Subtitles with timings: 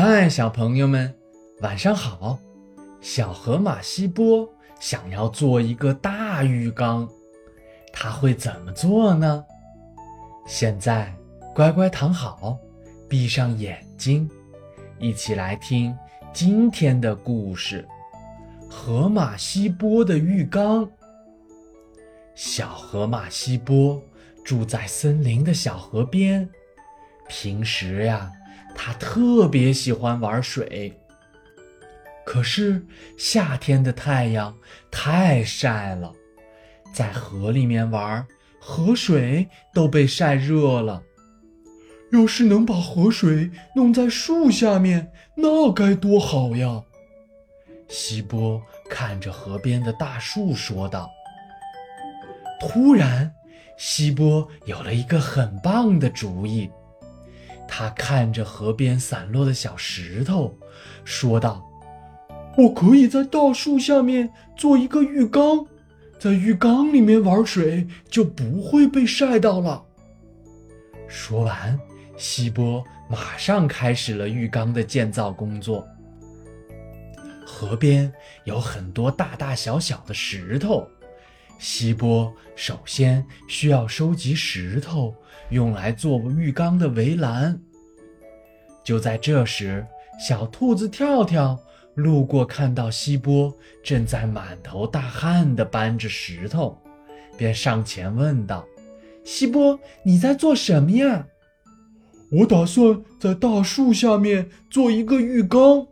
[0.00, 1.12] 嗨，小朋友们，
[1.60, 2.38] 晚上好！
[3.00, 4.48] 小河马西波
[4.78, 7.08] 想要做一个大浴缸，
[7.92, 9.44] 他会怎么做呢？
[10.46, 11.12] 现在
[11.52, 12.56] 乖乖躺好，
[13.08, 14.30] 闭上眼睛，
[15.00, 15.92] 一起来听
[16.32, 17.84] 今天的故事
[18.72, 20.86] 《河马西波的浴缸》。
[22.36, 24.00] 小河马西波
[24.48, 26.48] 住在森林的小河边，
[27.28, 28.32] 平时呀。
[28.74, 30.98] 他特别喜欢玩水，
[32.24, 32.86] 可是
[33.18, 34.56] 夏天的太阳
[34.90, 36.14] 太晒了，
[36.94, 38.26] 在河里面玩，
[38.58, 41.02] 河水都被晒热了。
[42.12, 46.84] 要是能把河水弄在树下面，那该多好呀！
[47.86, 51.10] 西波看着河边的大树说道。
[52.60, 53.34] 突然，
[53.78, 56.68] 西波有了一个很棒的主意。
[57.66, 60.54] 他看着河边散落的小石头，
[61.04, 61.64] 说道
[62.58, 65.66] ：“我可以在大树下面做一个浴缸，
[66.18, 69.84] 在浴缸里面玩水就不会被晒到了。”
[71.06, 71.78] 说完，
[72.16, 75.86] 西波马上开始了浴缸的建造工作。
[77.46, 78.12] 河边
[78.44, 80.88] 有很多大大小小的石头，
[81.58, 85.14] 西波首先需要收集石头。
[85.50, 87.58] 用来做浴缸的围栏。
[88.84, 89.86] 就在这时，
[90.20, 91.58] 小兔子跳跳
[91.94, 93.50] 路过，看到西波
[93.82, 96.78] 正在满头大汗地搬着石头，
[97.38, 98.62] 便上前问道
[99.24, 101.26] ：“西波，你在做什么呀
[102.30, 105.86] ？”“我打算在大树下面做一个浴缸，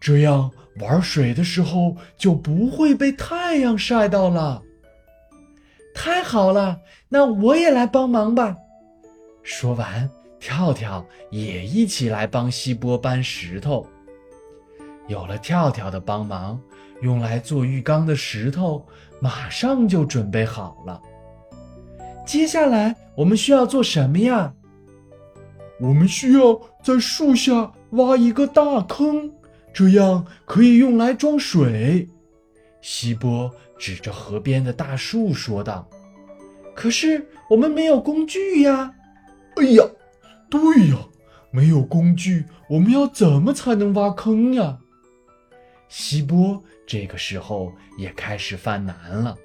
[0.00, 0.50] 这样
[0.80, 4.64] 玩水的时候就不会被太阳晒到了。
[5.96, 8.54] ”“太好了，那我也来帮忙吧。”
[9.42, 10.08] 说完，
[10.38, 13.86] 跳跳也一起来帮西波搬石头。
[15.08, 16.60] 有了跳跳的帮忙，
[17.00, 18.84] 用来做浴缸的石头
[19.20, 21.00] 马上就准备好了。
[22.26, 24.52] 接下来我们需要做什么呀？
[25.80, 29.32] 我们需要在树下挖一个大坑，
[29.72, 32.08] 这样可以用来装水。
[32.88, 35.88] 西波指着河边的大树说道
[36.72, 38.94] ：“可是我们没有工具呀。”
[39.58, 39.82] 哎呀，
[40.48, 40.96] 对呀，
[41.50, 44.78] 没有工具，我们要怎么才能挖坑呀？
[45.88, 49.36] 希波这个时候也开始犯难了。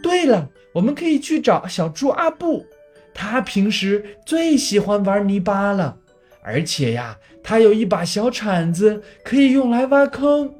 [0.00, 2.64] 对了，我们可以去找小猪阿布，
[3.12, 5.98] 他平时最喜欢玩泥巴了，
[6.40, 10.54] 而且呀，他有一把小铲子，可以用来挖坑。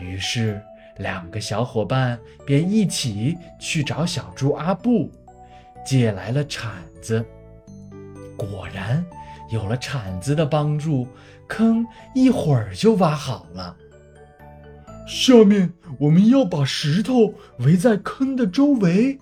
[0.00, 0.62] 于是，
[0.98, 5.10] 两个小伙伴便一起去找小猪阿布。
[5.84, 7.24] 借来了铲子，
[8.36, 9.06] 果然
[9.52, 11.06] 有了铲子的帮助，
[11.46, 13.76] 坑一会儿就挖好了。
[15.06, 19.16] 下面我们要把石头围在坑的周围，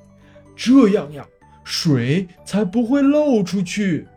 [0.56, 1.26] 这样呀，
[1.64, 4.08] 水才不会漏出去。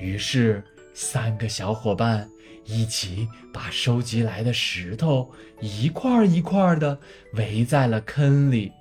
[0.00, 2.28] 于是，三个小伙伴
[2.64, 5.30] 一起把收集来的石头
[5.60, 6.98] 一块一块的
[7.34, 8.72] 围在了坑里。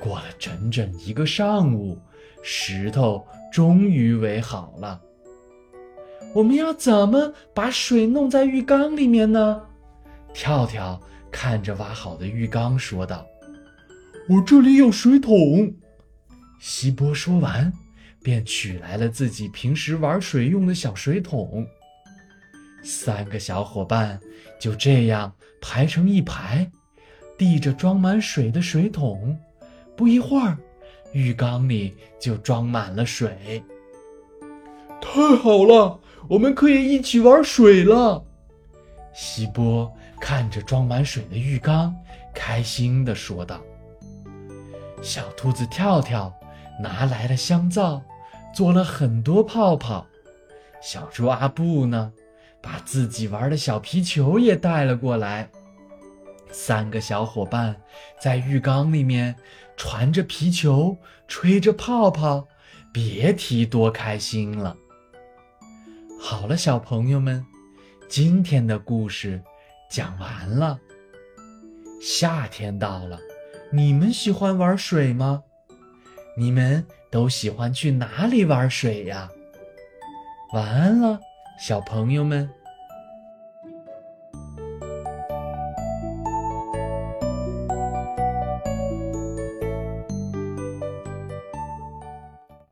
[0.00, 1.98] 过了整整一个上午，
[2.42, 5.00] 石头终于围好了。
[6.34, 9.62] 我们要怎么把水弄在浴缸里面呢？
[10.34, 11.00] 跳跳
[11.32, 13.26] 看着挖好的浴缸说道
[14.28, 15.74] ：“我这里有水桶。”
[16.60, 17.72] 西波说完，
[18.22, 21.66] 便取来了自己平时玩水用的小水桶。
[22.82, 24.18] 三个小伙伴
[24.60, 26.70] 就这样排成一排，
[27.36, 29.38] 递着装满水的水桶。
[29.96, 30.56] 不一会儿，
[31.12, 33.62] 浴缸里就装满了水。
[35.00, 35.98] 太好了，
[36.28, 38.24] 我们可以一起玩水了。
[39.14, 41.94] 西波看着装满水的浴缸，
[42.32, 43.60] 开心地说道
[45.02, 46.32] ：“小兔子跳跳
[46.80, 48.02] 拿来了香皂，
[48.54, 50.06] 做了很多泡泡。
[50.80, 52.12] 小猪阿布呢，
[52.62, 55.50] 把自己玩的小皮球也带了过来。
[56.50, 57.76] 三个小伙伴
[58.20, 59.34] 在浴缸里面。”
[59.78, 60.98] 传着皮球，
[61.28, 62.48] 吹着泡泡，
[62.92, 64.76] 别提多开心了。
[66.20, 67.46] 好了，小朋友们，
[68.08, 69.40] 今天的故事
[69.88, 70.76] 讲完了。
[72.02, 73.20] 夏天到了，
[73.70, 75.44] 你们喜欢玩水吗？
[76.38, 79.28] 你们都喜欢去哪里玩水呀？
[80.52, 81.18] 晚安了，
[81.58, 82.48] 小朋友们。